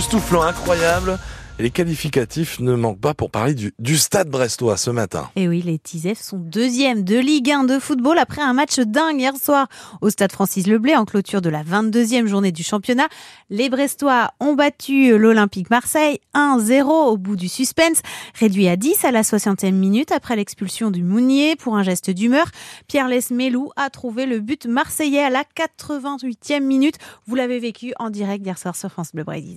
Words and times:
Soufflant 0.00 0.42
incroyable. 0.42 1.18
Les 1.60 1.70
qualificatifs 1.70 2.58
ne 2.58 2.74
manquent 2.74 3.00
pas 3.00 3.14
pour 3.14 3.30
parler 3.30 3.54
du, 3.54 3.96
stade 3.96 4.28
brestois 4.28 4.76
ce 4.76 4.90
matin. 4.90 5.30
Et 5.36 5.46
oui, 5.46 5.62
les 5.62 5.78
Tisef 5.78 6.20
sont 6.20 6.36
deuxième 6.36 7.04
de 7.04 7.16
Ligue 7.16 7.48
1 7.48 7.62
de 7.62 7.78
football 7.78 8.18
après 8.18 8.42
un 8.42 8.52
match 8.52 8.80
dingue 8.80 9.20
hier 9.20 9.36
soir 9.36 9.68
au 10.00 10.10
stade 10.10 10.32
Francis 10.32 10.66
Leblay 10.66 10.96
en 10.96 11.04
clôture 11.04 11.40
de 11.40 11.48
la 11.48 11.62
22e 11.62 12.26
journée 12.26 12.50
du 12.50 12.64
championnat. 12.64 13.06
Les 13.50 13.70
Brestois 13.70 14.32
ont 14.40 14.54
battu 14.54 15.16
l'Olympique 15.16 15.70
Marseille 15.70 16.18
1-0 16.34 16.82
au 16.82 17.16
bout 17.16 17.36
du 17.36 17.48
suspense, 17.48 18.00
réduit 18.34 18.66
à 18.66 18.74
10 18.74 19.04
à 19.04 19.12
la 19.12 19.22
60e 19.22 19.70
minute 19.70 20.10
après 20.10 20.34
l'expulsion 20.34 20.90
du 20.90 21.04
Mounier 21.04 21.54
pour 21.54 21.76
un 21.76 21.84
geste 21.84 22.10
d'humeur. 22.10 22.46
Pierre 22.88 23.06
Lesmelou 23.06 23.70
a 23.76 23.90
trouvé 23.90 24.26
le 24.26 24.40
but 24.40 24.66
marseillais 24.66 25.22
à 25.22 25.30
la 25.30 25.44
88e 25.56 26.64
minute. 26.64 26.96
Vous 27.28 27.36
l'avez 27.36 27.60
vécu 27.60 27.92
en 28.00 28.10
direct 28.10 28.44
hier 28.44 28.58
soir 28.58 28.74
sur 28.74 28.90
France 28.90 29.12
Bleu 29.14 29.22
Bray 29.22 29.56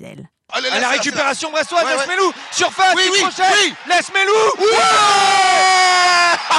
Allez, 0.54 0.70
la 0.70 0.88
récupération 0.90 1.52
brestoise, 1.52 1.84
Ouais, 1.84 1.92
ouais. 1.92 1.98
Lesmelou, 2.08 2.34
surface, 2.52 2.96
Oui, 2.96 3.04
oui, 3.12 3.22
oui. 3.22 3.76
Lesmelou, 3.86 4.32
Ouais 4.60 4.68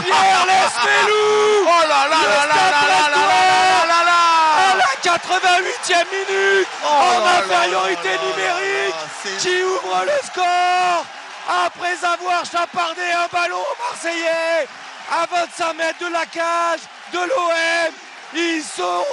Pierre 0.04 0.44
Lesmelou, 0.46 1.64
Oh 1.66 1.88
là 1.88 2.06
là 2.06 2.20
là 2.28 2.46
là 2.46 2.62
là 2.70 3.08
là 3.08 3.86
là 3.88 4.04
là 4.04 4.18
à 4.58 4.76
la 4.76 4.92
88e 5.02 6.04
minute, 6.12 6.68
Oh 6.84 6.86
en 6.86 7.24
là 7.24 7.38
infériorité 7.38 8.10
là 8.10 8.18
numérique, 8.22 8.94
là, 9.24 9.30
qui 9.40 9.62
ouvre 9.62 10.04
le 10.04 10.26
score 10.26 11.04
après 11.64 11.96
avoir 12.04 12.44
chapardé 12.44 13.00
un 13.10 13.26
ballon 13.32 13.56
aux 13.56 13.90
Marseillais 13.90 14.68
à 15.10 15.24
25 15.34 15.72
mètres 15.74 15.98
de 16.06 16.12
la 16.12 16.26
cage 16.26 16.80
de 17.14 17.18
l'OM. 17.20 17.92
Ils 18.34 18.62
sont 18.62 19.06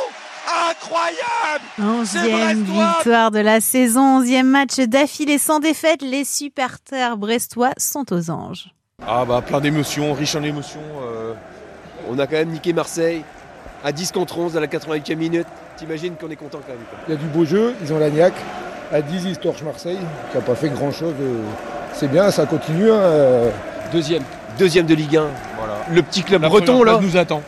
incroyables. 0.70 1.66
Onzième 1.82 2.64
victoire 2.64 3.32
de 3.32 3.40
la 3.40 3.62
saison, 3.62 4.18
onzième 4.20 4.48
match 4.48 4.78
d'affilée 4.80 5.38
sans 5.38 5.60
défaite. 5.60 6.02
Les 6.02 6.24
supporters 6.24 7.18
brestois 7.18 7.72
sont 7.78 8.06
aux 8.14 8.30
anges. 8.30 8.68
Ah 9.06 9.26
bah 9.26 9.42
plein 9.46 9.60
d'émotions, 9.62 10.14
riche 10.14 10.36
en 10.36 10.44
émotions. 10.44 10.80
euh, 11.04 11.34
On 12.10 12.18
a 12.20 12.28
quand 12.28 12.38
même 12.38 12.50
niqué 12.50 12.72
Marseille 12.74 13.24
à 13.84 13.92
10 13.92 14.12
contre 14.12 14.38
11 14.40 14.56
à 14.58 14.60
la 14.60 14.68
88e 14.68 15.16
minute. 15.16 15.48
T'imagines 15.78 16.16
qu'on 16.16 16.30
est 16.30 16.36
content 16.38 16.60
quand 16.66 16.74
même. 16.74 16.84
quoi. 16.90 17.00
Il 17.08 17.12
y 17.14 17.18
a 17.18 17.20
du 17.20 17.26
beau 17.28 17.44
jeu, 17.46 17.74
ils 17.82 17.92
ont 17.92 18.00
la 18.00 18.10
niaque. 18.10 18.34
À 18.94 19.02
10, 19.02 19.24
ils 19.26 19.38
torchent 19.38 19.64
Marseille, 19.64 19.98
qui 20.32 20.38
n'a 20.38 20.44
pas 20.44 20.56
fait 20.56 20.70
grand-chose. 20.70 21.14
de- 21.20 21.40
C'est 21.94 22.08
bien, 22.10 22.30
ça 22.32 22.46
continue. 22.46 22.90
hein, 22.92 22.96
euh. 22.96 23.50
Deuxième. 23.92 24.24
Deuxième 24.58 24.86
de 24.86 24.96
Ligue 24.96 25.18
1. 25.18 25.28
voilà. 25.58 25.74
Le 25.92 26.02
petit 26.02 26.24
club 26.24 26.42
La 26.44 26.48
breton 26.50 26.84
là. 26.84 26.98
nous 27.02 27.18
attend. 27.18 27.42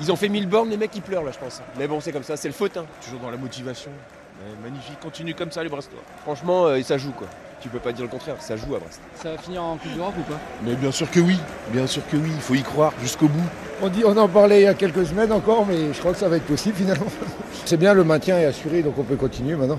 Ils 0.00 0.10
ont 0.10 0.16
fait 0.16 0.28
1000 0.28 0.46
bornes, 0.48 0.70
les 0.70 0.76
mecs 0.76 0.94
ils 0.94 1.02
pleurent 1.02 1.24
là 1.24 1.30
je 1.32 1.38
pense. 1.38 1.60
Mais 1.78 1.86
bon 1.86 2.00
c'est 2.00 2.12
comme 2.12 2.22
ça, 2.22 2.36
c'est 2.36 2.48
le 2.48 2.54
faute. 2.54 2.76
hein. 2.76 2.86
Toujours 3.04 3.20
dans 3.20 3.30
la 3.30 3.36
motivation. 3.36 3.90
Ouais, 3.90 4.70
magnifique, 4.70 4.98
continue 5.00 5.34
comme 5.34 5.50
ça 5.52 5.62
les 5.62 5.68
Brestois. 5.68 5.98
Franchement 6.22 6.66
euh, 6.66 6.82
ça 6.82 6.96
joue 6.98 7.12
quoi. 7.12 7.26
Tu 7.60 7.68
peux 7.68 7.78
pas 7.78 7.92
dire 7.92 8.04
le 8.04 8.10
contraire, 8.10 8.36
ça 8.40 8.56
joue 8.56 8.74
à 8.74 8.78
Brest. 8.78 9.00
Ça 9.16 9.32
va 9.32 9.36
finir 9.38 9.62
en 9.62 9.76
Coupe 9.76 9.94
d'Europe 9.94 10.14
ou 10.18 10.22
pas? 10.22 10.38
Mais 10.64 10.74
bien 10.76 10.90
sûr 10.90 11.10
que 11.10 11.20
oui, 11.20 11.36
bien 11.70 11.86
sûr 11.86 12.02
que 12.10 12.16
oui, 12.16 12.30
il 12.34 12.40
faut 12.40 12.54
y 12.54 12.62
croire 12.62 12.94
jusqu'au 13.02 13.28
bout. 13.28 13.44
On, 13.82 13.88
dit, 13.88 14.02
on 14.06 14.16
en 14.16 14.28
parlait 14.28 14.62
il 14.62 14.64
y 14.64 14.66
a 14.66 14.72
quelques 14.72 15.04
semaines 15.06 15.30
encore, 15.30 15.66
mais 15.66 15.92
je 15.92 15.98
crois 15.98 16.12
que 16.12 16.18
ça 16.18 16.28
va 16.30 16.36
être 16.36 16.46
possible 16.46 16.76
finalement. 16.76 17.04
C'est 17.66 17.76
bien, 17.76 17.92
le 17.92 18.02
maintien 18.02 18.38
est 18.38 18.46
assuré, 18.46 18.82
donc 18.82 18.94
on 18.98 19.02
peut 19.02 19.16
continuer 19.16 19.56
maintenant. 19.56 19.78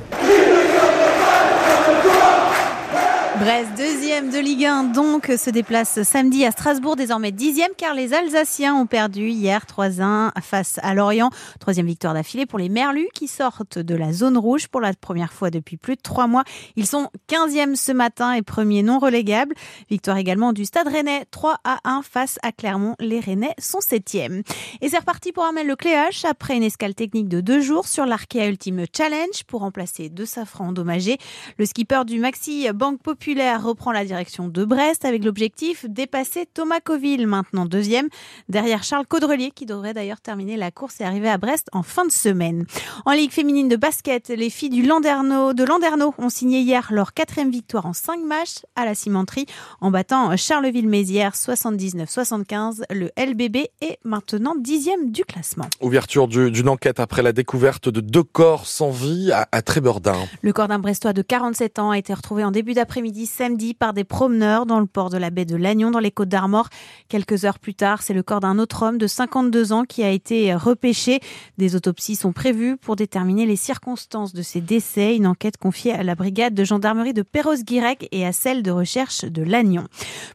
Brest, 3.42 3.72
deuxième 3.76 4.30
de 4.30 4.38
Ligue 4.38 4.66
1, 4.66 4.84
donc, 4.84 5.26
se 5.36 5.50
déplace 5.50 6.04
samedi 6.04 6.46
à 6.46 6.52
Strasbourg, 6.52 6.96
désormais 6.96 7.32
dixième, 7.32 7.72
car 7.76 7.96
les 7.96 8.14
Alsaciens 8.14 8.76
ont 8.76 8.86
perdu 8.86 9.30
hier 9.30 9.66
3-1 9.66 10.30
face 10.44 10.80
à 10.84 10.94
Lorient. 10.94 11.32
Troisième 11.60 11.88
victoire 11.88 12.14
d'affilée 12.14 12.46
pour 12.46 12.60
les 12.60 12.70
Merlus 12.70 13.08
qui 13.16 13.28
sortent 13.28 13.80
de 13.80 13.96
la 13.96 14.14
zone 14.14 14.38
rouge 14.38 14.68
pour 14.68 14.80
la 14.80 14.94
première 14.94 15.34
fois 15.34 15.50
depuis 15.50 15.76
plus 15.76 15.96
de 15.96 16.02
trois 16.04 16.28
mois. 16.28 16.44
Ils 16.76 16.86
sont 16.86 17.10
15e 17.30 17.74
ce 17.74 17.92
matin 17.92 18.34
et 18.34 18.44
premier 18.44 18.84
non 18.84 19.00
relégable. 19.00 19.56
Victoire 19.90 20.18
également 20.18 20.54
du 20.54 20.64
Stade 20.64 20.90
Rennais, 20.90 21.26
3 21.32 21.62
à 21.64 21.80
1 21.84 22.04
face 22.04 22.38
à 22.44 22.52
Clermont. 22.52 22.96
Les 23.00 23.20
Rennais 23.20 23.56
sont 23.58 23.82
septièmes. 23.82 24.44
Et 24.82 24.90
c'est 24.90 25.00
reparti 25.00 25.32
pour 25.32 25.46
Armel 25.46 25.66
Lecléache 25.66 26.26
après 26.26 26.58
une 26.58 26.64
escale 26.64 26.94
technique 26.94 27.28
de 27.28 27.42
deux 27.42 27.62
jours 27.62 27.88
sur 27.88 28.06
l'Arkea 28.06 28.48
Ultimate 28.48 28.96
Challenge 28.96 29.44
pour 29.48 29.62
remplacer 29.62 30.10
deux 30.10 30.28
safrans 30.28 30.68
endommagés. 30.68 31.18
Le 31.58 31.66
skipper 31.66 32.06
du 32.06 32.20
Maxi 32.20 32.68
Banque 32.72 33.02
Populaire 33.02 33.31
reprend 33.40 33.92
la 33.92 34.04
direction 34.06 34.48
de 34.48 34.66
Brest 34.66 35.06
avec 35.06 35.24
l'objectif 35.24 35.86
dépasser 35.88 36.48
Thomas 36.54 36.80
Coville, 36.84 37.28
maintenant 37.28 37.66
deuxième, 37.66 38.08
derrière 38.50 38.84
Charles 38.84 39.06
Caudrelier 39.08 39.52
qui 39.54 39.66
devrait 39.66 39.94
d'ailleurs 39.94 40.20
terminer 40.22 40.58
la 40.58 40.72
course 40.72 41.00
et 41.02 41.04
arriver 41.04 41.30
à 41.30 41.38
Brest 41.38 41.68
en 41.72 41.84
fin 41.84 42.06
de 42.06 42.12
semaine. 42.12 42.66
En 43.06 43.12
Ligue 43.12 43.32
féminine 43.32 43.70
de 43.70 43.76
basket, 43.76 44.30
les 44.30 44.50
filles 44.50 44.70
du 44.70 44.84
Landerneau, 44.84 45.54
de 45.54 45.64
Landerneau 45.64 46.14
ont 46.18 46.30
signé 46.30 46.60
hier 46.62 46.88
leur 46.92 47.14
quatrième 47.14 47.52
victoire 47.52 47.86
en 47.86 47.94
cinq 47.94 48.20
matchs 48.24 48.60
à 48.76 48.86
la 48.86 48.96
cimenterie 48.96 49.46
en 49.80 49.92
battant 49.92 50.36
Charleville-Mézières 50.36 51.36
79-75. 51.36 52.82
Le 52.92 53.10
LBB 53.18 53.68
est 53.82 53.98
maintenant 54.04 54.56
dixième 54.58 55.12
du 55.12 55.24
classement. 55.26 55.66
Ouverture 55.82 56.28
du- 56.28 56.52
d'une 56.52 56.70
enquête 56.70 57.00
après 57.00 57.22
la 57.22 57.32
découverte 57.34 57.90
de 57.90 58.02
deux 58.02 58.24
corps 58.24 58.68
sans 58.68 58.90
vie 58.92 59.32
à, 59.32 59.48
à 59.52 59.62
Trébordin. 59.62 60.16
Le 60.42 60.54
corps 60.54 60.68
d'un 60.68 60.80
Brestois 60.80 61.14
de 61.14 61.22
47 61.22 61.80
ans 61.80 61.92
a 61.92 61.98
été 61.98 62.14
retrouvé 62.14 62.44
en 62.44 62.52
début 62.52 62.74
d'après-midi 62.74 63.21
samedi 63.26 63.74
par 63.74 63.94
des 63.94 64.04
promeneurs 64.04 64.66
dans 64.66 64.80
le 64.80 64.86
port 64.86 65.10
de 65.10 65.18
la 65.18 65.30
baie 65.30 65.46
de 65.46 65.56
Lannion 65.56 65.92
dans 65.92 66.00
les 66.00 66.12
Côtes 66.12 66.30
d'Armor. 66.30 66.70
Quelques 67.10 67.46
heures 67.46 67.60
plus 67.60 67.74
tard, 67.74 68.02
c'est 68.02 68.14
le 68.14 68.24
corps 68.24 68.40
d'un 68.40 68.60
autre 68.60 68.84
homme 68.84 68.98
de 68.98 69.08
52 69.08 69.74
ans 69.74 69.84
qui 69.86 70.04
a 70.04 70.10
été 70.10 70.54
repêché. 70.54 71.20
Des 71.58 71.76
autopsies 71.76 72.16
sont 72.16 72.34
prévues 72.34 72.78
pour 72.78 72.96
déterminer 72.96 73.46
les 73.46 73.56
circonstances 73.56 74.34
de 74.34 74.42
ces 74.42 74.62
décès. 74.62 75.16
Une 75.16 75.28
enquête 75.28 75.58
confiée 75.58 75.94
à 75.94 76.04
la 76.04 76.16
brigade 76.16 76.54
de 76.54 76.64
gendarmerie 76.64 77.14
de 77.14 77.22
Perros-Guirec 77.22 78.08
et 78.12 78.26
à 78.26 78.32
celle 78.32 78.64
de 78.64 78.72
recherche 78.72 79.26
de 79.26 79.44
Lannion. 79.44 79.86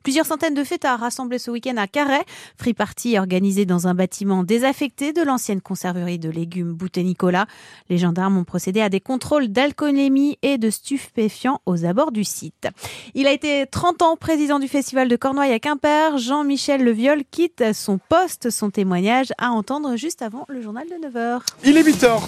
Plusieurs 0.03 0.27
centaines 0.27 0.55
de 0.55 0.65
fêtards 0.65 1.01
rassemblés 1.01 1.39
ce 1.39 1.51
week-end 1.51 1.77
à 1.77 1.87
Carhaix. 1.87 2.25
Free 2.57 2.75
party 2.75 3.19
organisé 3.19 3.67
dans 3.67 3.87
un 3.89 3.95
bâtiment 3.95 4.45
désaffecté 4.45 5.13
de 5.13 5.23
l'ancienne 5.23 5.61
conserverie 5.61 6.19
de 6.19 6.31
légumes 6.31 6.73
Boutet 6.73 7.03
Nicolas. 7.03 7.47
Les 7.89 7.99
gendarmes 7.99 8.39
ont 8.39 8.45
procédé 8.45 8.81
à 8.81 8.89
des 8.89 9.01
contrôles 9.01 9.49
d'alcoolémie 9.49 10.39
et 10.43 10.59
de 10.59 10.71
stupéfiants 10.71 11.61
aux 11.67 11.85
abords 11.85 12.13
du 12.13 12.25
site. 12.25 12.66
Il 13.15 13.27
a 13.27 13.33
été 13.33 13.67
30 13.67 14.03
ans 14.03 14.17
président 14.17 14.59
du 14.59 14.69
festival 14.69 15.09
de 15.09 15.17
Cornouailles 15.17 15.53
à 15.53 15.59
Quimper. 15.59 16.19
Jean-Michel 16.19 16.85
Leviol 16.85 17.23
quitte 17.31 17.73
son 17.73 17.99
poste, 17.99 18.51
son 18.51 18.71
témoignage 18.71 19.33
à 19.39 19.51
entendre 19.51 19.97
juste 19.97 20.23
avant 20.23 20.45
le 20.49 20.63
journal 20.63 20.87
de 20.89 21.09
9h. 21.09 21.41
Il 21.65 21.77
est 21.77 21.83
8h. 21.83 22.21